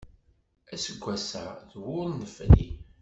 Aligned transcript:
Aseggas-a 0.73 1.45
d 1.69 1.71
wur 1.83 2.07
nefri. 2.19 2.67